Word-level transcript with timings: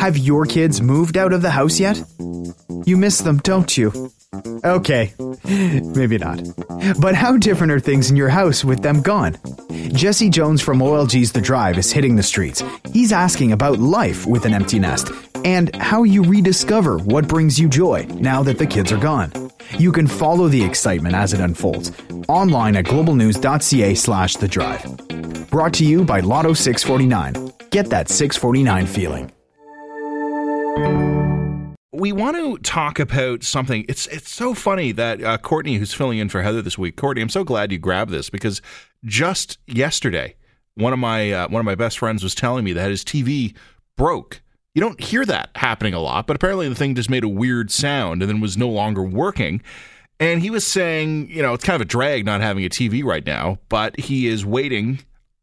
Have 0.00 0.18
your 0.18 0.44
kids 0.46 0.80
moved 0.80 1.16
out 1.16 1.32
of 1.32 1.42
the 1.42 1.50
house 1.50 1.78
yet? 1.80 2.02
You 2.84 2.96
miss 2.96 3.18
them, 3.18 3.38
don't 3.38 3.76
you? 3.76 4.10
Okay, 4.64 5.12
maybe 5.44 6.18
not. 6.18 6.42
But 7.00 7.14
how 7.14 7.36
different 7.36 7.72
are 7.72 7.80
things 7.80 8.10
in 8.10 8.16
your 8.16 8.28
house 8.28 8.64
with 8.64 8.82
them 8.82 9.00
gone? 9.00 9.36
Jesse 9.92 10.30
Jones 10.30 10.60
from 10.60 10.80
OLG's 10.80 11.32
The 11.32 11.40
Drive 11.40 11.78
is 11.78 11.92
hitting 11.92 12.16
the 12.16 12.22
streets. 12.22 12.62
He's 12.92 13.12
asking 13.12 13.52
about 13.52 13.78
life 13.78 14.26
with 14.26 14.44
an 14.44 14.54
empty 14.54 14.78
nest 14.78 15.10
and 15.44 15.74
how 15.76 16.02
you 16.02 16.22
rediscover 16.24 16.98
what 16.98 17.28
brings 17.28 17.58
you 17.58 17.68
joy 17.68 18.06
now 18.14 18.42
that 18.42 18.58
the 18.58 18.66
kids 18.66 18.90
are 18.90 18.98
gone. 18.98 19.32
You 19.78 19.92
can 19.92 20.06
follow 20.06 20.48
the 20.48 20.64
excitement 20.64 21.14
as 21.14 21.32
it 21.32 21.40
unfolds 21.40 21.92
online 22.28 22.76
at 22.76 22.86
globalnews.ca 22.86 23.94
slash 23.94 24.36
the 24.36 24.48
drive. 24.48 24.84
Brought 25.50 25.74
to 25.74 25.84
you 25.84 26.04
by 26.04 26.20
Lotto 26.20 26.54
649. 26.54 27.52
Get 27.70 27.90
that 27.90 28.08
649 28.08 28.86
feeling 28.86 29.30
we 31.94 32.12
want 32.12 32.36
to 32.36 32.58
talk 32.58 32.98
about 32.98 33.42
something. 33.42 33.84
It's 33.88 34.06
it's 34.08 34.32
so 34.32 34.54
funny 34.54 34.92
that 34.92 35.22
uh, 35.22 35.38
Courtney, 35.38 35.76
who's 35.76 35.94
filling 35.94 36.18
in 36.18 36.28
for 36.28 36.42
Heather 36.42 36.62
this 36.62 36.76
week, 36.76 36.96
Courtney, 36.96 37.22
I'm 37.22 37.28
so 37.28 37.44
glad 37.44 37.72
you 37.72 37.78
grabbed 37.78 38.10
this 38.10 38.30
because 38.30 38.60
just 39.04 39.58
yesterday, 39.66 40.34
one 40.74 40.92
of 40.92 40.98
my 40.98 41.32
uh, 41.32 41.48
one 41.48 41.60
of 41.60 41.66
my 41.66 41.74
best 41.74 41.98
friends 41.98 42.22
was 42.22 42.34
telling 42.34 42.64
me 42.64 42.72
that 42.72 42.90
his 42.90 43.04
TV 43.04 43.54
broke. 43.96 44.42
You 44.74 44.80
don't 44.80 45.00
hear 45.00 45.24
that 45.26 45.50
happening 45.54 45.94
a 45.94 46.00
lot, 46.00 46.26
but 46.26 46.34
apparently 46.34 46.68
the 46.68 46.74
thing 46.74 46.96
just 46.96 47.08
made 47.08 47.22
a 47.22 47.28
weird 47.28 47.70
sound 47.70 48.22
and 48.22 48.28
then 48.28 48.40
was 48.40 48.56
no 48.56 48.68
longer 48.68 49.04
working. 49.04 49.62
And 50.18 50.42
he 50.42 50.50
was 50.50 50.66
saying, 50.66 51.28
you 51.30 51.42
know, 51.42 51.54
it's 51.54 51.64
kind 51.64 51.76
of 51.76 51.80
a 51.80 51.88
drag 51.88 52.24
not 52.24 52.40
having 52.40 52.64
a 52.64 52.68
TV 52.68 53.04
right 53.04 53.24
now, 53.24 53.58
but 53.68 53.98
he 53.98 54.26
is 54.26 54.44
waiting 54.44 55.00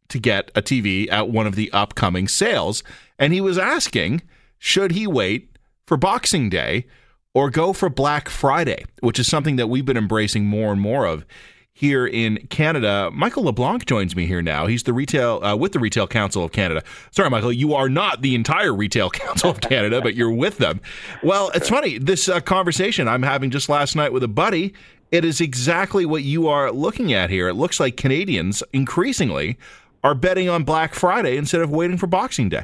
to 0.09 0.20
get 0.20 0.52
a 0.54 0.62
TV 0.62 1.09
at 1.09 1.30
one 1.30 1.48
of 1.48 1.56
the 1.56 1.72
upcoming 1.72 2.28
sales. 2.28 2.84
And 3.18 3.31
he 3.31 3.40
was 3.40 3.58
asking, 3.58 4.22
should 4.59 4.92
he 4.92 5.08
wait 5.08 5.51
for 5.91 5.98
Boxing 5.98 6.50
Day 6.50 6.86
or 7.34 7.50
go 7.50 7.73
for 7.73 7.90
Black 7.90 8.30
Friday, 8.30 8.86
which 9.02 9.20
is 9.20 9.28
something 9.28 9.58
that 9.58 9.67
we've 9.67 9.84
been 9.84 9.97
embracing 9.97 10.45
more 10.45 10.72
and 10.72 10.80
more 10.80 11.06
of 11.06 11.25
here 11.73 12.08
in 12.08 12.38
Canada. 12.47 13.09
Michael 13.11 13.44
LeBlanc 13.44 13.86
joins 13.86 14.16
me 14.16 14.25
here 14.25 14.42
now. 14.42 14.67
He's 14.67 14.84
the 14.84 14.94
retail 14.94 15.44
uh, 15.44 15.53
with 15.53 15.73
the 15.73 15.80
Retail 15.80 16.08
Council 16.08 16.45
of 16.45 16.53
Canada. 16.53 16.81
Sorry, 17.12 17.30
Michael, 17.30 17.52
you 17.52 17.73
are 17.73 17.89
not 17.89 18.22
the 18.22 18.36
entire 18.36 18.73
Retail 18.73 19.09
Council 19.09 19.50
of 19.50 19.59
Canada, 19.59 20.02
but 20.02 20.16
you're 20.16 20.31
with 20.31 20.59
them. 20.59 20.80
Well, 21.23 21.52
it's 21.53 21.67
funny 21.67 21.97
this 21.97 22.30
uh, 22.30 22.39
conversation 22.39 23.09
I'm 23.09 23.23
having 23.23 23.50
just 23.50 23.67
last 23.67 23.94
night 23.94 24.14
with 24.14 24.23
a 24.23 24.30
buddy. 24.30 24.73
It 25.12 25.25
is 25.25 25.42
exactly 25.42 26.06
what 26.06 26.23
you 26.23 26.47
are 26.47 26.72
looking 26.72 27.12
at 27.12 27.30
here. 27.30 27.50
It 27.50 27.56
looks 27.56 27.81
like 27.81 27.97
Canadians 27.97 28.64
increasingly 28.72 29.58
are 30.06 30.16
betting 30.16 30.47
on 30.47 30.64
Black 30.64 30.94
Friday 30.94 31.36
instead 31.36 31.59
of 31.59 31.69
waiting 31.69 31.97
for 31.97 32.08
Boxing 32.08 32.47
Day. 32.47 32.64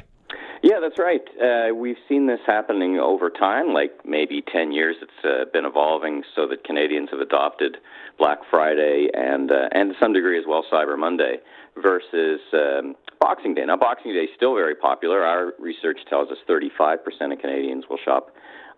Yeah, 0.78 0.88
that's 0.88 0.98
right. 1.00 1.22
Uh, 1.42 1.74
we've 1.74 1.96
seen 2.08 2.28
this 2.28 2.38
happening 2.46 3.00
over 3.00 3.30
time, 3.30 3.74
like 3.74 3.90
maybe 4.04 4.44
10 4.52 4.70
years 4.70 4.94
it's 5.02 5.24
uh, 5.24 5.50
been 5.52 5.64
evolving 5.64 6.22
so 6.36 6.46
that 6.46 6.62
Canadians 6.62 7.08
have 7.10 7.18
adopted 7.18 7.78
Black 8.16 8.38
Friday 8.48 9.08
and, 9.12 9.50
uh, 9.50 9.68
and 9.72 9.90
to 9.90 9.96
some 9.98 10.12
degree 10.12 10.38
as 10.38 10.44
well 10.46 10.64
Cyber 10.72 10.96
Monday 10.96 11.38
versus 11.82 12.38
um, 12.52 12.94
Boxing 13.18 13.54
Day. 13.54 13.64
Now, 13.66 13.76
Boxing 13.76 14.12
Day 14.12 14.20
is 14.20 14.30
still 14.36 14.54
very 14.54 14.76
popular. 14.76 15.24
Our 15.24 15.52
research 15.58 15.98
tells 16.08 16.30
us 16.30 16.38
35% 16.48 16.98
of 17.32 17.40
Canadians 17.40 17.86
will 17.90 17.98
shop 18.04 18.30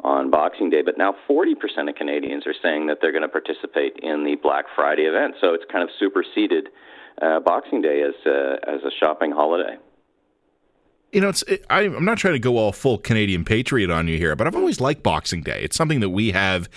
on 0.02 0.30
Boxing 0.30 0.70
Day, 0.70 0.80
but 0.80 0.96
now 0.96 1.14
40% 1.28 1.52
of 1.86 1.94
Canadians 1.96 2.46
are 2.46 2.54
saying 2.62 2.86
that 2.86 2.98
they're 3.02 3.12
going 3.12 3.20
to 3.20 3.28
participate 3.28 3.98
in 4.02 4.24
the 4.24 4.36
Black 4.42 4.64
Friday 4.74 5.02
event. 5.02 5.34
So 5.38 5.52
it's 5.52 5.64
kind 5.70 5.84
of 5.84 5.90
superseded 5.98 6.70
uh, 7.20 7.40
Boxing 7.40 7.82
Day 7.82 8.00
as, 8.08 8.14
uh, 8.24 8.56
as 8.66 8.80
a 8.84 8.90
shopping 8.98 9.32
holiday 9.32 9.76
you 11.12 11.20
know, 11.20 11.28
it's 11.28 11.42
it, 11.42 11.64
I, 11.70 11.82
I'm 11.82 12.04
not 12.04 12.18
trying 12.18 12.34
to 12.34 12.38
go 12.38 12.56
all 12.56 12.72
full 12.72 12.98
Canadian 12.98 13.44
patriot 13.44 13.90
on 13.90 14.08
you 14.08 14.16
here, 14.16 14.36
but 14.36 14.46
I've 14.46 14.56
always 14.56 14.80
liked 14.80 15.02
Boxing 15.02 15.42
Day. 15.42 15.62
It's 15.62 15.76
something 15.76 16.00
that 16.00 16.10
we 16.10 16.30
have, 16.30 16.68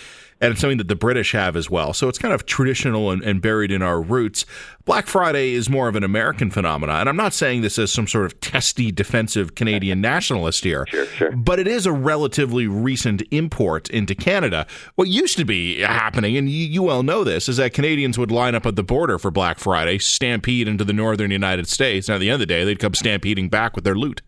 and 0.43 0.51
it's 0.51 0.61
something 0.61 0.77
that 0.77 0.89
the 0.89 0.95
British 0.95 1.31
have 1.31 1.55
as 1.55 1.69
well. 1.69 1.93
So 1.93 2.09
it's 2.09 2.17
kind 2.17 2.33
of 2.33 2.45
traditional 2.45 3.11
and, 3.11 3.23
and 3.23 3.41
buried 3.41 3.71
in 3.71 3.81
our 3.81 4.01
roots. 4.01 4.45
Black 4.83 5.07
Friday 5.07 5.53
is 5.53 5.69
more 5.69 5.87
of 5.87 5.95
an 5.95 6.03
American 6.03 6.51
phenomenon, 6.51 6.99
and 6.99 7.09
I'm 7.09 7.15
not 7.15 7.33
saying 7.33 7.61
this 7.61 7.79
as 7.79 7.93
some 7.93 8.07
sort 8.07 8.25
of 8.25 8.37
testy 8.41 8.91
defensive 8.91 9.55
Canadian 9.55 10.01
nationalist 10.13 10.65
here, 10.65 10.85
sure, 10.89 11.05
sure. 11.05 11.31
but 11.31 11.59
it 11.59 11.67
is 11.67 11.85
a 11.85 11.93
relatively 11.93 12.67
recent 12.67 13.23
import 13.31 13.89
into 13.89 14.15
Canada. 14.15 14.67
What 14.95 15.07
used 15.07 15.37
to 15.37 15.45
be 15.45 15.79
happening, 15.79 16.35
and 16.35 16.49
you, 16.49 16.67
you 16.67 16.83
well 16.83 17.03
know 17.03 17.23
this, 17.23 17.47
is 17.47 17.55
that 17.55 17.73
Canadians 17.73 18.17
would 18.17 18.31
line 18.31 18.53
up 18.53 18.65
at 18.65 18.75
the 18.75 18.83
border 18.83 19.17
for 19.17 19.31
Black 19.31 19.59
Friday, 19.59 19.97
stampede 19.97 20.67
into 20.67 20.83
the 20.83 20.91
northern 20.91 21.31
United 21.31 21.69
States, 21.69 22.09
and 22.09 22.15
at 22.15 22.19
the 22.19 22.29
end 22.29 22.35
of 22.35 22.39
the 22.39 22.45
day, 22.45 22.65
they'd 22.65 22.79
come 22.79 22.93
stampeding 22.93 23.47
back 23.47 23.77
with 23.77 23.85
their 23.85 23.95
loot. 23.95 24.21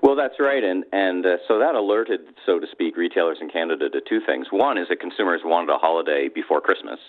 Well, 0.00 0.14
that's 0.14 0.34
right, 0.38 0.62
and 0.62 0.84
and 0.92 1.26
uh, 1.26 1.36
so 1.48 1.58
that 1.58 1.74
alerted, 1.74 2.20
so 2.46 2.60
to 2.60 2.66
speak, 2.70 2.96
retailers 2.96 3.38
in 3.40 3.50
Canada 3.50 3.90
to 3.90 4.00
two 4.00 4.20
things. 4.24 4.46
One 4.50 4.78
is 4.78 4.86
that 4.90 5.00
consumers 5.00 5.40
wanted 5.44 5.72
a 5.72 5.78
holiday 5.78 6.28
before 6.32 6.60
Christmas, 6.60 7.00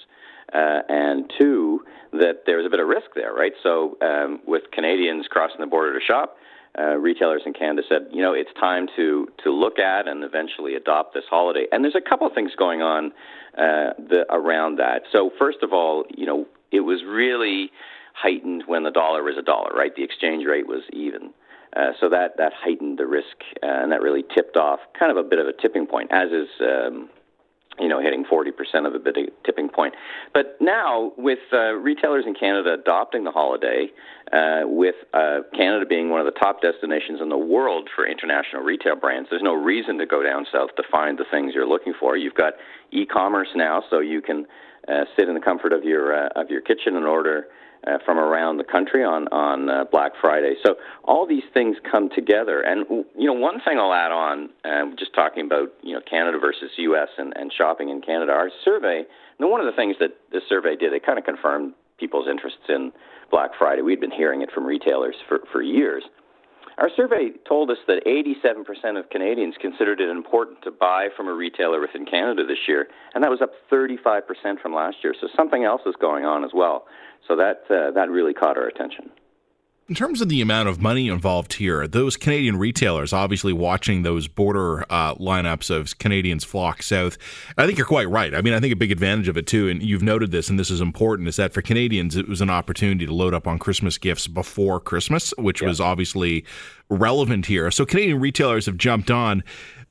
uh, 0.54 0.82
and 0.90 1.32
two 1.38 1.82
that 2.14 2.44
there 2.48 2.58
was 2.58 2.66
a 2.66 2.70
bit 2.70 2.80
of 2.80 2.88
risk 2.88 3.12
there, 3.14 3.34
right? 3.34 3.54
So 3.62 3.98
um, 4.02 4.40
with 4.48 4.64
Canadians 4.72 5.28
crossing 5.30 5.60
the 5.60 5.68
border 5.68 6.00
to 6.00 6.04
shop, 6.04 6.38
uh, 6.80 6.96
retailers 6.98 7.44
in 7.46 7.54
Canada 7.54 7.84
said, 7.88 8.08
you 8.12 8.24
know, 8.24 8.34
it's 8.34 8.50
time 8.60 8.88
to 8.96 9.28
to 9.44 9.52
look 9.52 9.78
at 9.78 10.08
and 10.08 10.24
eventually 10.24 10.74
adopt 10.74 11.14
this 11.14 11.26
holiday. 11.30 11.66
And 11.72 11.84
there's 11.84 11.96
a 11.96 12.10
couple 12.10 12.26
of 12.26 12.34
things 12.34 12.52
going 12.58 12.82
on 12.82 13.12
uh, 13.56 13.94
the, 13.98 14.26
around 14.32 14.78
that. 14.80 15.04
So 15.12 15.30
first 15.38 15.60
of 15.62 15.74
all, 15.74 16.06
you 16.10 16.26
know, 16.26 16.48
it 16.72 16.82
was 16.82 17.04
really 17.08 17.72
heightened 18.14 18.64
when 18.66 18.84
the 18.84 18.92
dollar 18.92 19.24
was 19.24 19.36
a 19.38 19.44
dollar, 19.44 19.72
right? 19.76 19.96
The 19.96 20.04
exchange 20.04 20.46
rate 20.46 20.68
was 20.68 20.82
even. 20.92 21.32
Uh, 21.76 21.92
so 22.00 22.10
that 22.10 22.38
that 22.38 22.52
heightened 22.54 22.98
the 22.98 23.06
risk, 23.06 23.44
uh, 23.62 23.68
and 23.68 23.92
that 23.92 24.02
really 24.02 24.24
tipped 24.36 24.58
off 24.58 24.80
kind 24.98 25.12
of 25.12 25.18
a 25.18 25.28
bit 25.28 25.40
of 25.40 25.48
a 25.48 25.54
tipping 25.54 25.86
point, 25.86 26.12
as 26.12 26.30
is 26.32 26.48
um, 26.62 27.10
you 27.80 27.88
know 27.88 28.02
hitting 28.02 28.26
40% 28.26 28.88
of 28.88 28.96
a 28.96 29.00
bit 29.00 29.18
of 29.18 29.26
tipping 29.46 29.70
point. 29.70 29.94
But 30.34 30.58
now 30.60 31.14
with 31.18 31.40
uh, 31.54 31.74
retailers 31.74 32.26
in 32.26 32.34
Canada 32.34 32.74
adopting 32.74 33.24
the 33.24 33.32
holiday, 33.32 33.88
uh, 34.34 34.62
with 34.66 34.96
uh, 35.14 35.40
Canada 35.56 35.86
being 35.86 36.10
one 36.10 36.20
of 36.20 36.26
the 36.26 36.40
top 36.40 36.62
destinations 36.62 37.22
in 37.22 37.30
the 37.30 37.38
world 37.38 37.90
for 37.96 38.08
international 38.08 38.64
retail 38.64 38.96
brands, 38.96 39.30
there's 39.30 39.44
no 39.44 39.54
reason 39.54 39.98
to 40.00 40.06
go 40.06 40.24
down 40.24 40.46
south 40.52 40.70
to 40.76 40.84
find 40.92 41.18
the 41.18 41.26
things 41.30 41.54
you're 41.54 41.68
looking 41.68 41.94
for. 42.00 42.18
You've 42.18 42.36
got 42.36 42.54
e-commerce 42.92 43.50
now, 43.56 43.84
so 43.90 44.00
you 44.00 44.22
can 44.22 44.46
uh, 44.90 45.06
sit 45.18 45.28
in 45.28 45.36
the 45.36 45.42
comfort 45.42 45.74
of 45.74 45.84
your 45.84 46.26
uh, 46.26 46.30
of 46.36 46.50
your 46.50 46.62
kitchen 46.62 46.96
and 46.96 47.06
order 47.06 47.48
uh, 47.88 47.98
from 48.06 48.18
around 48.18 48.58
the 48.58 48.64
country 48.64 49.04
on 49.04 49.28
on 49.30 49.70
uh, 49.70 49.86
Black 49.92 50.12
Friday. 50.20 50.56
So 50.66 50.76
all 51.04 51.28
these 51.28 51.44
things 51.54 51.78
come 51.90 52.10
together, 52.14 52.62
and 52.62 52.86
you 53.18 53.28
know 53.28 53.34
one 53.34 53.60
thing 53.62 53.78
I'll 53.78 53.94
add 53.94 54.12
on, 54.12 54.50
uh, 54.66 54.96
just 54.98 55.14
talking 55.14 55.46
about 55.46 55.70
you 55.82 55.94
know 55.94 56.02
Canada 56.10 56.38
versus 56.40 56.72
U.S. 56.78 57.10
and, 57.18 57.34
and 57.36 57.52
shopping 57.56 57.90
in 57.90 58.02
Canada. 58.02 58.32
Our 58.32 58.50
survey, 58.66 59.04
and 59.40 59.50
one 59.50 59.62
of 59.62 59.68
the 59.68 59.76
things 59.76 59.96
that 60.00 60.12
this 60.32 60.44
survey 60.50 60.76
did, 60.76 60.94
it 60.94 61.06
kind 61.06 61.18
of 61.20 61.26
confirmed 61.26 61.74
people's 61.98 62.28
interests 62.30 62.68
in 62.68 62.92
Black 63.32 63.52
Friday. 63.58 63.82
We'd 63.82 64.02
been 64.02 64.12
hearing 64.12 64.42
it 64.42 64.50
from 64.54 64.66
retailers 64.66 65.16
for 65.28 65.40
for 65.52 65.62
years. 65.62 66.04
Our 66.80 66.90
survey 66.96 67.32
told 67.46 67.70
us 67.72 67.78
that 67.88 68.06
87% 68.06 68.98
of 68.98 69.10
Canadians 69.10 69.56
considered 69.60 70.00
it 70.00 70.10
important 70.10 70.62
to 70.64 70.72
buy 70.72 71.10
from 71.16 71.28
a 71.28 71.34
retailer 71.34 71.82
within 71.82 72.06
Canada 72.06 72.46
this 72.46 72.70
year, 72.70 72.88
and 73.14 73.22
that 73.22 73.30
was 73.30 73.42
up 73.42 73.52
35% 73.70 74.24
from 74.62 74.74
last 74.74 74.98
year. 75.04 75.14
So 75.20 75.28
something 75.36 75.66
else 75.66 75.82
is 75.86 75.96
going 76.00 76.24
on 76.24 76.46
as 76.46 76.52
well. 76.54 76.86
So 77.28 77.36
that 77.36 77.64
uh, 77.70 77.92
that 77.92 78.10
really 78.10 78.34
caught 78.34 78.58
our 78.58 78.68
attention. 78.68 79.12
In 79.90 79.96
terms 79.96 80.22
of 80.22 80.30
the 80.30 80.40
amount 80.40 80.70
of 80.70 80.80
money 80.80 81.08
involved 81.08 81.54
here, 81.54 81.88
those 81.88 82.16
Canadian 82.16 82.58
retailers 82.58 83.12
obviously 83.12 83.52
watching 83.52 84.04
those 84.04 84.28
border 84.28 84.86
uh, 84.88 85.16
lineups 85.16 85.72
of 85.72 85.98
Canadians 85.98 86.44
flock 86.44 86.84
south. 86.84 87.18
I 87.58 87.66
think 87.66 87.80
you're 87.80 87.88
quite 87.88 88.08
right. 88.08 88.36
I 88.36 88.42
mean, 88.42 88.54
I 88.54 88.60
think 88.60 88.72
a 88.72 88.76
big 88.76 88.92
advantage 88.92 89.28
of 89.28 89.36
it 89.36 89.48
too, 89.48 89.68
and 89.68 89.82
you've 89.82 90.04
noted 90.04 90.30
this, 90.30 90.48
and 90.48 90.60
this 90.60 90.70
is 90.70 90.80
important, 90.80 91.28
is 91.28 91.38
that 91.38 91.54
for 91.54 91.64
Canadians, 91.64 92.16
it 92.16 92.30
was 92.30 92.40
an 92.40 92.52
opportunity 92.52 93.08
to 93.08 93.12
load 93.12 93.34
up 93.34 93.48
on 93.48 93.58
Christmas 93.58 93.98
gifts 93.98 94.28
before 94.28 94.80
Christmas, 94.80 95.34
which 95.40 95.60
was 95.60 95.82
obviously 95.82 96.46
relevant 96.92 97.48
here. 97.48 97.72
So 97.72 97.84
Canadian 97.84 98.20
retailers 98.20 98.68
have 98.68 98.78
jumped 98.78 99.10
on. 99.10 99.44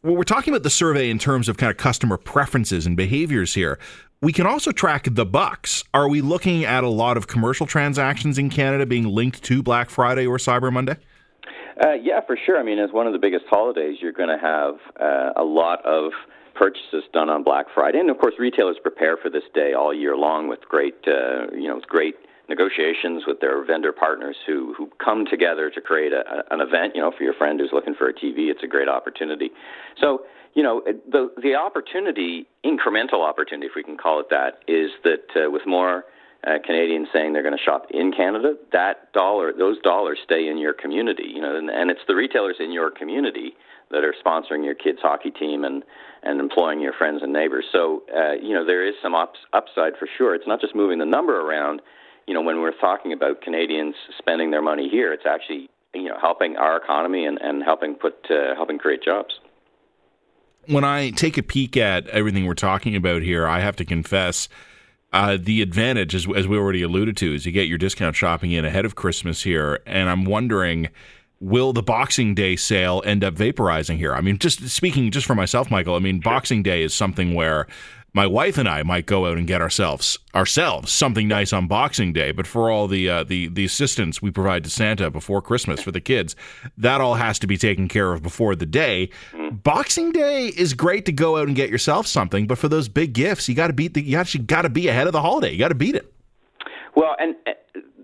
Well, 0.04 0.14
we're 0.14 0.22
talking 0.22 0.54
about 0.54 0.62
the 0.62 0.70
survey 0.70 1.10
in 1.10 1.18
terms 1.18 1.48
of 1.48 1.56
kind 1.56 1.72
of 1.72 1.76
customer 1.76 2.16
preferences 2.16 2.86
and 2.86 2.96
behaviors 2.96 3.54
here 3.54 3.80
we 4.20 4.32
can 4.32 4.46
also 4.46 4.72
track 4.72 5.06
the 5.10 5.24
bucks. 5.24 5.84
Are 5.94 6.08
we 6.08 6.20
looking 6.20 6.64
at 6.64 6.82
a 6.82 6.88
lot 6.88 7.16
of 7.16 7.26
commercial 7.26 7.66
transactions 7.66 8.38
in 8.38 8.50
Canada 8.50 8.84
being 8.86 9.04
linked 9.04 9.42
to 9.44 9.62
Black 9.62 9.90
Friday 9.90 10.26
or 10.26 10.38
Cyber 10.38 10.72
Monday? 10.72 10.96
Uh, 11.82 11.92
yeah, 11.92 12.20
for 12.26 12.36
sure. 12.44 12.58
I 12.58 12.64
mean, 12.64 12.80
as 12.80 12.90
one 12.92 13.06
of 13.06 13.12
the 13.12 13.20
biggest 13.20 13.44
holidays, 13.48 13.98
you're 14.00 14.12
going 14.12 14.28
to 14.28 14.38
have 14.38 14.74
uh, 15.00 15.40
a 15.40 15.44
lot 15.44 15.84
of 15.84 16.10
purchases 16.56 17.04
done 17.12 17.28
on 17.28 17.44
Black 17.44 17.66
Friday, 17.72 18.00
and 18.00 18.10
of 18.10 18.18
course, 18.18 18.34
retailers 18.36 18.76
prepare 18.82 19.16
for 19.16 19.30
this 19.30 19.44
day 19.54 19.74
all 19.74 19.94
year 19.94 20.16
long 20.16 20.48
with 20.48 20.58
great, 20.68 20.96
uh, 21.06 21.46
you 21.54 21.68
know, 21.68 21.80
great 21.86 22.16
negotiations 22.48 23.24
with 23.28 23.38
their 23.40 23.64
vendor 23.64 23.92
partners 23.92 24.34
who 24.44 24.74
who 24.76 24.90
come 25.04 25.24
together 25.30 25.70
to 25.70 25.80
create 25.80 26.12
a, 26.12 26.42
an 26.50 26.60
event. 26.60 26.96
You 26.96 27.02
know, 27.02 27.12
for 27.16 27.22
your 27.22 27.34
friend 27.34 27.60
who's 27.60 27.70
looking 27.72 27.94
for 27.94 28.08
a 28.08 28.12
TV, 28.12 28.50
it's 28.50 28.64
a 28.64 28.66
great 28.66 28.88
opportunity. 28.88 29.50
So 30.00 30.22
you 30.58 30.64
know, 30.64 30.82
the 30.84 31.30
the 31.40 31.54
opportunity, 31.54 32.44
incremental 32.66 33.24
opportunity, 33.24 33.68
if 33.68 33.74
we 33.76 33.84
can 33.84 33.96
call 33.96 34.18
it 34.18 34.26
that, 34.30 34.58
is 34.66 34.90
that 35.04 35.22
uh, 35.36 35.48
with 35.48 35.62
more 35.68 36.02
uh, 36.44 36.58
Canadians 36.66 37.06
saying 37.12 37.32
they're 37.32 37.44
going 37.44 37.56
to 37.56 37.62
shop 37.62 37.86
in 37.92 38.10
Canada, 38.10 38.54
that 38.72 39.12
dollar, 39.12 39.52
those 39.56 39.78
dollars 39.82 40.18
stay 40.24 40.48
in 40.48 40.58
your 40.58 40.72
community. 40.72 41.30
You 41.32 41.40
know, 41.42 41.56
and, 41.56 41.70
and 41.70 41.92
it's 41.92 42.00
the 42.08 42.16
retailers 42.16 42.56
in 42.58 42.72
your 42.72 42.90
community 42.90 43.52
that 43.92 44.02
are 44.02 44.12
sponsoring 44.26 44.64
your 44.64 44.74
kids' 44.74 44.98
hockey 45.00 45.30
team 45.30 45.62
and 45.62 45.84
and 46.24 46.40
employing 46.40 46.80
your 46.80 46.92
friends 46.92 47.20
and 47.22 47.32
neighbors. 47.32 47.66
So 47.70 48.02
uh, 48.12 48.32
you 48.32 48.52
know 48.52 48.66
there 48.66 48.84
is 48.84 48.96
some 49.00 49.14
ups, 49.14 49.38
upside 49.52 49.92
for 49.96 50.08
sure. 50.18 50.34
It's 50.34 50.48
not 50.48 50.60
just 50.60 50.74
moving 50.74 50.98
the 50.98 51.06
number 51.06 51.40
around. 51.40 51.82
You 52.26 52.34
know 52.34 52.42
when 52.42 52.62
we're 52.62 52.76
talking 52.80 53.12
about 53.12 53.42
Canadians 53.42 53.94
spending 54.18 54.50
their 54.50 54.62
money 54.62 54.88
here, 54.88 55.12
it's 55.12 55.22
actually 55.24 55.70
you 55.94 56.08
know 56.08 56.18
helping 56.20 56.56
our 56.56 56.78
economy 56.78 57.26
and, 57.26 57.38
and 57.40 57.62
helping 57.62 57.94
put 57.94 58.26
uh, 58.28 58.56
helping 58.56 58.78
create 58.78 59.04
jobs. 59.04 59.38
When 60.68 60.84
I 60.84 61.10
take 61.10 61.38
a 61.38 61.42
peek 61.42 61.76
at 61.76 62.06
everything 62.08 62.46
we're 62.46 62.54
talking 62.54 62.94
about 62.94 63.22
here, 63.22 63.46
I 63.46 63.60
have 63.60 63.76
to 63.76 63.84
confess. 63.84 64.48
Uh, 65.10 65.38
the 65.40 65.62
advantage, 65.62 66.14
as, 66.14 66.26
as 66.36 66.46
we 66.46 66.58
already 66.58 66.82
alluded 66.82 67.16
to, 67.16 67.34
is 67.34 67.46
you 67.46 67.52
get 67.52 67.66
your 67.66 67.78
discount 67.78 68.14
shopping 68.14 68.52
in 68.52 68.66
ahead 68.66 68.84
of 68.84 68.94
Christmas 68.94 69.42
here, 69.42 69.80
and 69.86 70.10
I'm 70.10 70.24
wondering 70.24 70.90
will 71.40 71.72
the 71.72 71.82
Boxing 71.82 72.34
Day 72.34 72.56
sale 72.56 73.02
end 73.04 73.22
up 73.22 73.34
vaporizing 73.34 73.96
here? 73.96 74.14
I 74.14 74.20
mean, 74.20 74.38
just 74.38 74.68
speaking 74.68 75.10
just 75.10 75.26
for 75.26 75.34
myself, 75.34 75.70
Michael, 75.70 75.94
I 75.94 76.00
mean, 76.00 76.20
Boxing 76.20 76.62
Day 76.62 76.82
is 76.82 76.92
something 76.92 77.34
where 77.34 77.66
my 78.14 78.26
wife 78.26 78.58
and 78.58 78.68
I 78.68 78.82
might 78.82 79.06
go 79.06 79.26
out 79.26 79.38
and 79.38 79.46
get 79.46 79.60
ourselves 79.60 80.18
ourselves 80.34 80.90
something 80.90 81.28
nice 81.28 81.52
on 81.52 81.66
Boxing 81.66 82.12
Day, 82.12 82.32
but 82.32 82.46
for 82.46 82.70
all 82.70 82.88
the 82.88 83.08
uh, 83.08 83.24
the 83.24 83.48
the 83.48 83.64
assistance 83.64 84.22
we 84.22 84.30
provide 84.30 84.64
to 84.64 84.70
Santa 84.70 85.10
before 85.10 85.42
Christmas 85.42 85.82
for 85.82 85.92
the 85.92 86.00
kids, 86.00 86.34
that 86.76 87.00
all 87.00 87.14
has 87.14 87.38
to 87.40 87.46
be 87.46 87.56
taken 87.56 87.88
care 87.88 88.12
of 88.12 88.22
before 88.22 88.54
the 88.54 88.66
day. 88.66 89.10
Boxing 89.50 90.12
Day 90.12 90.46
is 90.46 90.74
great 90.74 91.04
to 91.06 91.12
go 91.12 91.36
out 91.36 91.46
and 91.46 91.56
get 91.56 91.70
yourself 91.70 92.06
something, 92.06 92.46
but 92.46 92.58
for 92.58 92.68
those 92.68 92.88
big 92.88 93.12
gifts, 93.12 93.48
you 93.48 93.54
got 93.54 93.68
to 93.68 93.72
beat 93.72 93.94
the 93.94 94.02
you 94.02 94.16
actually 94.16 94.44
got 94.44 94.62
to 94.62 94.70
be 94.70 94.88
ahead 94.88 95.06
of 95.06 95.12
the 95.12 95.22
holiday. 95.22 95.52
You 95.52 95.58
got 95.58 95.68
to 95.68 95.74
beat 95.74 95.94
it. 95.94 96.12
Well, 96.96 97.14
and 97.18 97.36
uh, 97.46 97.52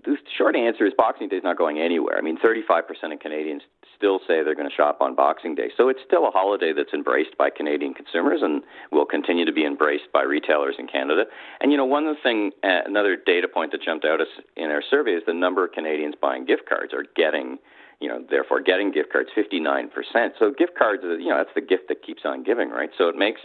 the 0.05 0.17
short 0.37 0.55
answer 0.55 0.85
is 0.85 0.93
Boxing 0.97 1.29
Day 1.29 1.37
is 1.37 1.43
not 1.43 1.57
going 1.57 1.79
anywhere. 1.79 2.17
I 2.17 2.21
mean, 2.21 2.37
35% 2.37 3.11
of 3.11 3.19
Canadians 3.19 3.63
still 3.95 4.19
say 4.27 4.43
they're 4.43 4.55
going 4.55 4.69
to 4.69 4.75
shop 4.75 4.97
on 5.01 5.15
Boxing 5.15 5.55
Day. 5.55 5.69
So 5.77 5.89
it's 5.89 5.99
still 6.05 6.27
a 6.27 6.31
holiday 6.31 6.73
that's 6.75 6.93
embraced 6.93 7.37
by 7.37 7.49
Canadian 7.49 7.93
consumers 7.93 8.41
and 8.41 8.63
will 8.91 9.05
continue 9.05 9.45
to 9.45 9.51
be 9.51 9.65
embraced 9.65 10.11
by 10.13 10.23
retailers 10.23 10.75
in 10.77 10.87
Canada. 10.87 11.25
And, 11.61 11.71
you 11.71 11.77
know, 11.77 11.85
one 11.85 12.05
of 12.07 12.15
the 12.15 12.21
thing, 12.21 12.51
uh, 12.63 12.81
another 12.85 13.15
data 13.15 13.47
point 13.47 13.71
that 13.71 13.81
jumped 13.81 14.05
out 14.05 14.19
in 14.55 14.71
our 14.71 14.83
survey 14.89 15.11
is 15.11 15.23
the 15.25 15.33
number 15.33 15.65
of 15.65 15.71
Canadians 15.71 16.15
buying 16.19 16.45
gift 16.45 16.67
cards 16.67 16.93
or 16.93 17.05
getting, 17.15 17.57
you 17.99 18.07
know, 18.07 18.23
therefore 18.29 18.61
getting 18.61 18.91
gift 18.91 19.11
cards, 19.11 19.29
59%. 19.37 19.89
So 20.39 20.51
gift 20.51 20.77
cards, 20.77 21.03
you 21.03 21.29
know, 21.29 21.37
that's 21.37 21.55
the 21.55 21.61
gift 21.61 21.87
that 21.89 22.03
keeps 22.03 22.21
on 22.25 22.43
giving, 22.43 22.69
right? 22.69 22.89
So 22.97 23.07
it 23.07 23.15
makes 23.15 23.41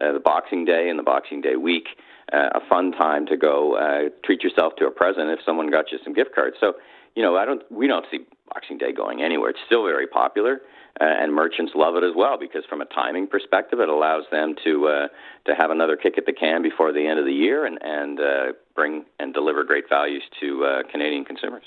uh, 0.00 0.12
the 0.12 0.20
Boxing 0.20 0.64
Day 0.64 0.88
and 0.88 0.98
the 0.98 1.02
Boxing 1.02 1.40
Day 1.40 1.56
week 1.56 1.88
uh, 2.32 2.48
a 2.54 2.60
fun 2.68 2.92
time 2.92 3.26
to 3.26 3.36
go 3.36 3.76
uh, 3.76 4.08
treat 4.24 4.42
yourself 4.42 4.74
to 4.78 4.86
a 4.86 4.90
present 4.90 5.30
if 5.30 5.40
someone 5.44 5.70
got 5.70 5.90
you 5.90 5.98
some 6.04 6.12
gift 6.12 6.34
cards. 6.34 6.56
So, 6.60 6.74
you 7.14 7.22
know, 7.22 7.36
I 7.36 7.44
don't, 7.44 7.62
we 7.70 7.86
don't 7.86 8.04
see 8.10 8.20
Boxing 8.52 8.78
Day 8.78 8.92
going 8.92 9.22
anywhere. 9.22 9.50
It's 9.50 9.60
still 9.66 9.84
very 9.84 10.06
popular, 10.06 10.60
uh, 11.00 11.04
and 11.04 11.32
merchants 11.32 11.72
love 11.74 11.96
it 11.96 12.04
as 12.04 12.12
well 12.16 12.36
because 12.38 12.64
from 12.68 12.80
a 12.80 12.84
timing 12.86 13.26
perspective, 13.26 13.80
it 13.80 13.88
allows 13.88 14.24
them 14.30 14.54
to 14.64 14.88
uh, 14.88 15.08
to 15.46 15.54
have 15.56 15.70
another 15.70 15.96
kick 15.96 16.18
at 16.18 16.26
the 16.26 16.32
can 16.32 16.62
before 16.62 16.92
the 16.92 17.06
end 17.06 17.18
of 17.18 17.24
the 17.24 17.32
year 17.32 17.64
and 17.64 17.78
and 17.82 18.20
uh, 18.20 18.52
bring 18.74 19.04
and 19.18 19.32
deliver 19.32 19.64
great 19.64 19.88
values 19.88 20.22
to 20.40 20.64
uh, 20.64 20.82
Canadian 20.90 21.24
consumers. 21.24 21.64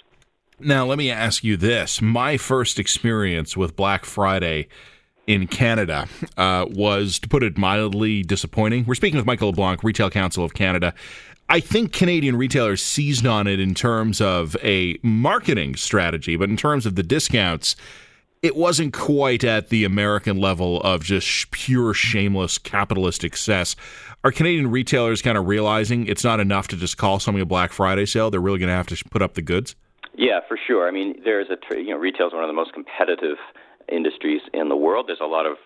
Now, 0.59 0.85
let 0.85 0.97
me 0.97 1.09
ask 1.09 1.43
you 1.43 1.57
this: 1.57 2.01
my 2.01 2.37
first 2.37 2.79
experience 2.79 3.55
with 3.55 3.75
Black 3.75 4.05
Friday 4.05 4.67
in 5.27 5.47
Canada 5.47 6.07
uh, 6.37 6.65
was, 6.69 7.19
to 7.19 7.29
put 7.29 7.43
it 7.43 7.57
mildly, 7.57 8.23
disappointing. 8.23 8.85
We're 8.85 8.95
speaking 8.95 9.17
with 9.17 9.25
Michael 9.25 9.49
LeBlanc, 9.49 9.83
Retail 9.83 10.09
Council 10.09 10.43
of 10.43 10.53
Canada. 10.53 10.93
I 11.49 11.59
think 11.59 11.93
Canadian 11.93 12.35
retailers 12.35 12.81
seized 12.81 13.25
on 13.25 13.47
it 13.47 13.59
in 13.59 13.73
terms 13.73 14.21
of 14.21 14.55
a 14.63 14.97
marketing 15.03 15.75
strategy, 15.75 16.35
but 16.35 16.49
in 16.49 16.57
terms 16.57 16.85
of 16.85 16.95
the 16.95 17.03
discounts, 17.03 17.75
it 18.41 18.55
wasn't 18.55 18.93
quite 18.93 19.43
at 19.43 19.69
the 19.69 19.85
American 19.85 20.37
level 20.37 20.81
of 20.81 21.03
just 21.03 21.51
pure 21.51 21.93
shameless 21.93 22.57
capitalist 22.57 23.23
excess. 23.23 23.75
Are 24.23 24.31
Canadian 24.31 24.71
retailers 24.71 25.21
kind 25.21 25.37
of 25.37 25.47
realizing 25.47 26.07
it's 26.07 26.23
not 26.23 26.39
enough 26.39 26.67
to 26.69 26.75
just 26.75 26.97
call 26.97 27.19
something 27.19 27.41
a 27.41 27.45
Black 27.45 27.71
Friday 27.71 28.05
sale? 28.05 28.29
They're 28.29 28.41
really 28.41 28.59
going 28.59 28.69
to 28.69 28.75
have 28.75 28.87
to 28.87 29.03
put 29.09 29.21
up 29.21 29.35
the 29.35 29.41
goods. 29.41 29.75
Yeah, 30.15 30.39
for 30.47 30.57
sure. 30.67 30.87
I 30.87 30.91
mean, 30.91 31.15
there's 31.23 31.47
a 31.49 31.57
you 31.77 31.91
know, 31.91 31.97
retail 31.97 32.27
is 32.27 32.33
one 32.33 32.43
of 32.43 32.47
the 32.47 32.53
most 32.53 32.73
competitive 32.73 33.37
industries 33.89 34.41
in 34.53 34.69
the 34.69 34.75
world. 34.75 35.05
There's 35.07 35.19
a 35.21 35.25
lot 35.25 35.45
of 35.45 35.57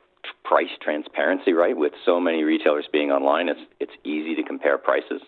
price 0.44 0.70
transparency, 0.82 1.54
right? 1.54 1.76
With 1.76 1.94
so 2.06 2.20
many 2.20 2.44
retailers 2.44 2.86
being 2.92 3.12
online, 3.12 3.50
it's 3.50 3.60
it's 3.80 3.92
easy 4.04 4.36
to 4.36 4.44
compare 4.44 4.78
prices. 4.78 5.22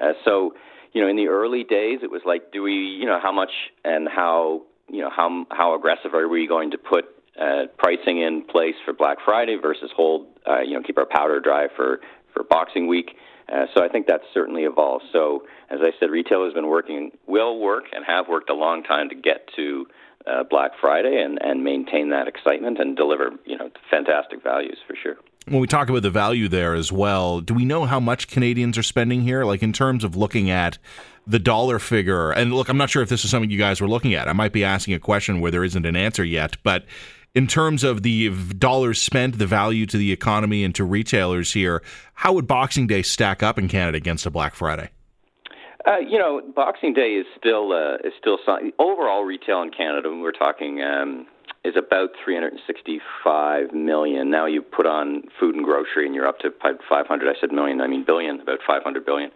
Uh, 0.00 0.12
so, 0.24 0.54
you 0.92 1.02
know, 1.02 1.08
in 1.08 1.16
the 1.16 1.28
early 1.28 1.64
days, 1.64 2.00
it 2.02 2.10
was 2.10 2.22
like, 2.24 2.52
do 2.52 2.62
we, 2.62 2.72
you 2.72 3.06
know, 3.06 3.18
how 3.22 3.32
much 3.32 3.50
and 3.84 4.08
how, 4.08 4.62
you 4.88 5.00
know, 5.00 5.10
how 5.10 5.46
how 5.50 5.74
aggressive 5.74 6.14
are 6.14 6.28
we 6.28 6.46
going 6.46 6.70
to 6.70 6.78
put 6.78 7.04
uh, 7.40 7.66
pricing 7.78 8.20
in 8.22 8.42
place 8.42 8.74
for 8.84 8.92
Black 8.92 9.18
Friday 9.24 9.56
versus 9.60 9.90
hold, 9.94 10.26
uh, 10.48 10.60
you 10.60 10.74
know, 10.74 10.82
keep 10.82 10.98
our 10.98 11.06
powder 11.06 11.40
dry 11.40 11.66
for 11.76 12.00
for 12.32 12.44
Boxing 12.44 12.86
Week. 12.86 13.16
Uh, 13.52 13.66
so 13.74 13.82
I 13.82 13.88
think 13.88 14.06
that's 14.06 14.24
certainly 14.32 14.62
evolved. 14.62 15.04
So 15.12 15.44
as 15.70 15.80
I 15.82 15.90
said, 15.98 16.10
retail 16.10 16.44
has 16.44 16.54
been 16.54 16.68
working, 16.68 17.10
will 17.26 17.58
work, 17.58 17.84
and 17.92 18.04
have 18.04 18.28
worked 18.28 18.48
a 18.48 18.54
long 18.54 18.84
time 18.84 19.08
to 19.08 19.14
get 19.14 19.48
to 19.56 19.86
uh, 20.26 20.44
Black 20.44 20.72
Friday 20.80 21.20
and, 21.22 21.38
and 21.42 21.64
maintain 21.64 22.10
that 22.10 22.28
excitement 22.28 22.78
and 22.78 22.96
deliver 22.96 23.30
you 23.44 23.56
know 23.56 23.70
fantastic 23.90 24.42
values 24.42 24.78
for 24.86 24.94
sure. 25.00 25.16
When 25.46 25.60
we 25.60 25.66
talk 25.66 25.88
about 25.88 26.02
the 26.02 26.10
value 26.10 26.48
there 26.48 26.74
as 26.74 26.92
well, 26.92 27.40
do 27.40 27.54
we 27.54 27.64
know 27.64 27.86
how 27.86 27.98
much 27.98 28.28
Canadians 28.28 28.76
are 28.76 28.82
spending 28.82 29.22
here? 29.22 29.44
Like 29.44 29.62
in 29.62 29.72
terms 29.72 30.04
of 30.04 30.14
looking 30.16 30.50
at 30.50 30.78
the 31.26 31.38
dollar 31.38 31.78
figure, 31.78 32.30
and 32.30 32.52
look, 32.52 32.68
I'm 32.68 32.76
not 32.76 32.90
sure 32.90 33.02
if 33.02 33.08
this 33.08 33.24
is 33.24 33.30
something 33.30 33.50
you 33.50 33.58
guys 33.58 33.80
were 33.80 33.88
looking 33.88 34.14
at. 34.14 34.28
I 34.28 34.32
might 34.32 34.52
be 34.52 34.64
asking 34.64 34.94
a 34.94 34.98
question 34.98 35.40
where 35.40 35.50
there 35.50 35.64
isn't 35.64 35.86
an 35.86 35.96
answer 35.96 36.24
yet, 36.24 36.56
but 36.62 36.84
in 37.34 37.46
terms 37.46 37.84
of 37.84 38.02
the 38.02 38.30
dollars 38.54 39.00
spent, 39.00 39.38
the 39.38 39.46
value 39.46 39.86
to 39.86 39.96
the 39.96 40.12
economy 40.12 40.64
and 40.64 40.74
to 40.74 40.84
retailers 40.84 41.52
here, 41.52 41.82
how 42.14 42.32
would 42.32 42.46
Boxing 42.46 42.86
Day 42.86 43.02
stack 43.02 43.42
up 43.42 43.58
in 43.58 43.68
Canada 43.68 43.96
against 43.96 44.26
a 44.26 44.30
Black 44.30 44.54
Friday? 44.54 44.90
Uh, 45.86 45.98
you 45.98 46.18
know, 46.18 46.42
Boxing 46.54 46.92
Day 46.92 47.14
is 47.14 47.26
still 47.38 47.72
uh, 47.72 47.96
is 48.04 48.12
still 48.18 48.38
overall 48.78 49.24
retail 49.24 49.62
in 49.62 49.70
Canada. 49.70 50.10
We're 50.10 50.32
talking 50.32 50.82
um, 50.82 51.26
is 51.64 51.74
about 51.76 52.10
365 52.24 53.72
million. 53.72 54.30
Now 54.30 54.46
you 54.46 54.62
put 54.62 54.86
on 54.86 55.22
food 55.38 55.54
and 55.54 55.64
grocery, 55.64 56.06
and 56.06 56.14
you're 56.14 56.26
up 56.26 56.38
to 56.40 56.50
500. 56.60 57.28
I 57.28 57.40
said 57.40 57.52
million, 57.52 57.80
I 57.80 57.86
mean 57.86 58.04
billion, 58.04 58.40
about 58.40 58.60
500 58.66 59.04
billion. 59.04 59.30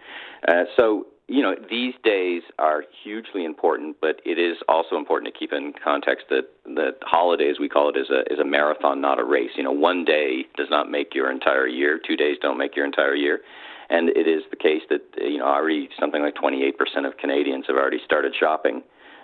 Uh, 0.47 0.65
so 0.77 1.07
you 1.27 1.41
know, 1.41 1.55
these 1.71 1.95
days 2.05 2.43
are 2.59 2.85
hugely 3.03 3.47
important, 3.47 3.97
but 4.03 4.21
it 4.27 4.39
is 4.39 4.59
also 4.69 4.97
important 4.97 5.33
to 5.33 5.39
keep 5.39 5.55
in 5.55 5.73
context 5.83 6.27
that 6.29 6.51
that 6.67 6.97
holidays 7.03 7.57
we 7.59 7.69
call 7.69 7.89
it 7.89 7.99
is 7.99 8.11
a 8.11 8.31
is 8.33 8.39
a 8.39 8.45
marathon, 8.45 9.01
not 9.01 9.19
a 9.19 9.25
race. 9.25 9.51
You 9.57 9.63
know, 9.63 9.73
one 9.73 10.05
day 10.05 10.45
does 10.57 10.69
not 10.71 10.91
make 10.91 11.15
your 11.15 11.31
entire 11.31 11.67
year. 11.67 11.99
Two 12.07 12.17
days 12.17 12.37
don't 12.43 12.59
make 12.59 12.77
your 12.77 12.85
entire 12.85 13.15
year. 13.15 13.41
And 13.91 14.09
it 14.11 14.27
is 14.27 14.43
the 14.51 14.57
case 14.57 14.83
that 14.91 15.03
you 15.19 15.39
know 15.39 15.47
already 15.47 15.89
something 15.99 16.23
like 16.23 16.35
28% 16.35 16.73
of 17.07 17.17
Canadians 17.19 17.67
have 17.69 17.77
already 17.77 18.01
started 18.05 18.35
shopping 18.39 18.83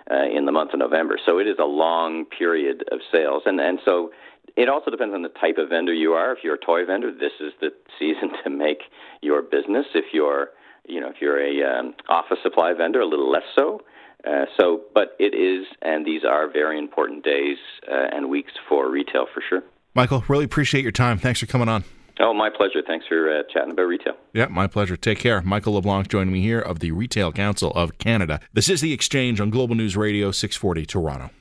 uh, 0.09 0.25
in 0.25 0.45
the 0.45 0.51
month 0.51 0.73
of 0.73 0.79
November. 0.79 1.19
So 1.25 1.39
it 1.39 1.47
is 1.47 1.57
a 1.59 1.65
long 1.65 2.25
period 2.25 2.83
of 2.91 2.99
sales, 3.11 3.43
and 3.45 3.59
and 3.59 3.79
so 3.85 4.11
it 4.57 4.69
also 4.69 4.91
depends 4.91 5.13
on 5.13 5.21
the 5.21 5.29
type 5.29 5.57
of 5.57 5.69
vendor 5.69 5.93
you 5.93 6.13
are. 6.13 6.33
If 6.33 6.39
you're 6.43 6.55
a 6.55 6.65
toy 6.65 6.85
vendor, 6.85 7.11
this 7.11 7.33
is 7.39 7.53
the 7.59 7.69
season 7.99 8.31
to 8.43 8.49
make 8.49 8.83
your 9.21 9.41
business. 9.41 9.85
If 9.93 10.05
you're 10.13 10.49
you 10.87 10.99
know 10.99 11.09
if 11.09 11.15
you're 11.21 11.41
a 11.41 11.79
um, 11.79 11.93
office 12.09 12.39
supply 12.43 12.73
vendor, 12.73 13.01
a 13.01 13.07
little 13.07 13.31
less 13.31 13.43
so. 13.55 13.81
Uh, 14.27 14.45
so, 14.59 14.81
but 14.93 15.15
it 15.17 15.33
is, 15.33 15.65
and 15.81 16.05
these 16.05 16.23
are 16.23 16.47
very 16.47 16.77
important 16.77 17.23
days 17.23 17.57
uh, 17.91 18.15
and 18.15 18.29
weeks 18.29 18.51
for 18.69 18.87
retail 18.91 19.25
for 19.33 19.41
sure. 19.49 19.63
Michael, 19.95 20.23
really 20.27 20.45
appreciate 20.45 20.83
your 20.83 20.91
time. 20.91 21.17
Thanks 21.17 21.39
for 21.39 21.47
coming 21.47 21.67
on. 21.67 21.83
Oh, 22.21 22.33
my 22.33 22.49
pleasure. 22.49 22.83
Thanks 22.85 23.07
for 23.07 23.29
uh, 23.29 23.43
chatting 23.51 23.71
about 23.71 23.87
retail. 23.87 24.13
Yeah, 24.33 24.45
my 24.45 24.67
pleasure. 24.67 24.95
Take 24.95 25.19
care. 25.19 25.41
Michael 25.41 25.73
LeBlanc 25.73 26.07
joining 26.07 26.31
me 26.31 26.41
here 26.41 26.59
of 26.59 26.79
the 26.79 26.91
Retail 26.91 27.31
Council 27.31 27.71
of 27.71 27.97
Canada. 27.97 28.39
This 28.53 28.69
is 28.69 28.81
The 28.81 28.93
Exchange 28.93 29.41
on 29.41 29.49
Global 29.49 29.75
News 29.75 29.97
Radio 29.97 30.31
640 30.31 30.85
Toronto. 30.85 31.31